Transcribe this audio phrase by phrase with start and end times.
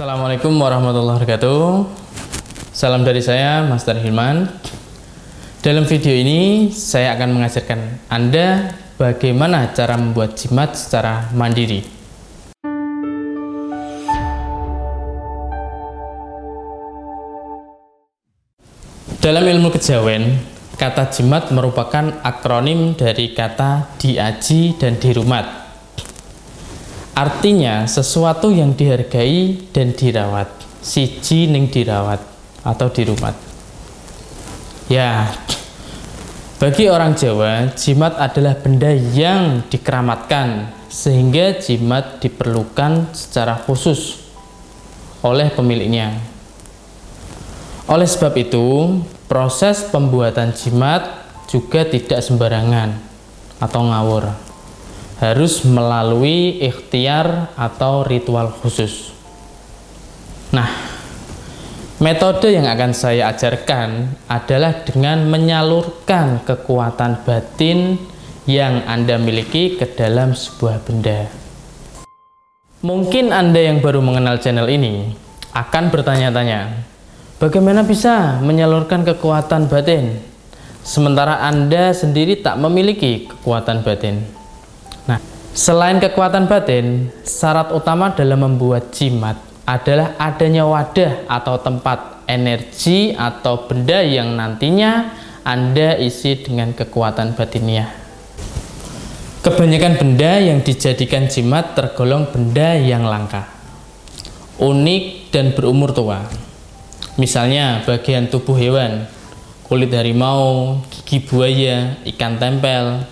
[0.00, 1.84] Assalamualaikum warahmatullahi wabarakatuh.
[2.72, 4.48] Salam dari saya, Master Hilman.
[5.60, 11.84] Dalam video ini, saya akan mengajarkan Anda bagaimana cara membuat jimat secara mandiri.
[19.20, 20.40] Dalam ilmu kejawen,
[20.80, 25.59] kata jimat merupakan akronim dari kata diaji dan dirumat.
[27.20, 30.48] Artinya sesuatu yang dihargai dan dirawat.
[30.80, 32.16] Siji ning dirawat
[32.64, 33.36] atau dirumat.
[34.88, 35.28] Ya,
[36.56, 44.24] bagi orang Jawa, jimat adalah benda yang dikeramatkan sehingga jimat diperlukan secara khusus
[45.20, 46.16] oleh pemiliknya.
[47.84, 48.96] Oleh sebab itu,
[49.28, 51.04] proses pembuatan jimat
[51.52, 52.96] juga tidak sembarangan
[53.60, 54.49] atau ngawur
[55.20, 59.12] harus melalui ikhtiar atau ritual khusus.
[60.50, 60.66] Nah,
[62.00, 68.00] metode yang akan saya ajarkan adalah dengan menyalurkan kekuatan batin
[68.48, 71.28] yang Anda miliki ke dalam sebuah benda.
[72.80, 75.12] Mungkin Anda yang baru mengenal channel ini
[75.52, 76.80] akan bertanya-tanya,
[77.36, 80.16] bagaimana bisa menyalurkan kekuatan batin
[80.80, 84.39] sementara Anda sendiri tak memiliki kekuatan batin?
[85.50, 89.34] Selain kekuatan batin, syarat utama dalam membuat jimat
[89.66, 95.10] adalah adanya wadah atau tempat energi atau benda yang nantinya
[95.42, 97.90] Anda isi dengan kekuatan batiniah.
[99.42, 103.50] Kebanyakan benda yang dijadikan jimat tergolong benda yang langka,
[104.62, 106.30] unik dan berumur tua.
[107.18, 109.10] Misalnya bagian tubuh hewan,
[109.66, 113.02] kulit harimau, gigi buaya, ikan tempel,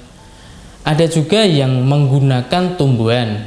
[0.89, 3.45] ada juga yang menggunakan tumbuhan,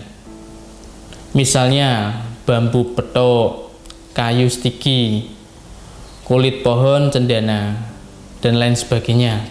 [1.34, 3.74] misalnya bambu petok,
[4.14, 5.26] kayu stiki,
[6.22, 7.82] kulit pohon cendana,
[8.46, 9.42] dan lain sebagainya.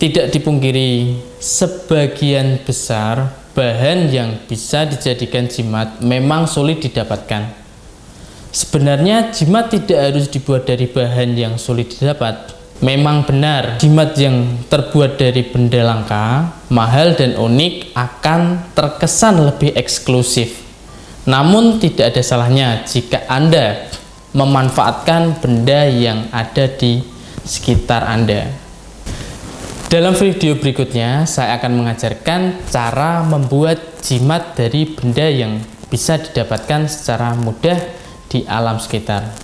[0.00, 7.52] Tidak dipungkiri, sebagian besar bahan yang bisa dijadikan jimat memang sulit didapatkan.
[8.48, 15.14] Sebenarnya jimat tidak harus dibuat dari bahan yang sulit didapat, Memang benar, jimat yang terbuat
[15.14, 20.58] dari benda langka, mahal dan unik akan terkesan lebih eksklusif.
[21.22, 23.86] Namun tidak ada salahnya jika Anda
[24.34, 27.06] memanfaatkan benda yang ada di
[27.46, 28.50] sekitar Anda.
[29.86, 37.38] Dalam video berikutnya, saya akan mengajarkan cara membuat jimat dari benda yang bisa didapatkan secara
[37.38, 37.78] mudah
[38.26, 39.41] di alam sekitar.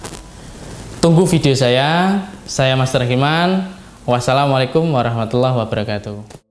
[0.98, 2.26] Tunggu video saya.
[2.42, 3.70] Saya Master Himan.
[4.02, 6.47] Wassalamualaikum warahmatullahi wabarakatuh.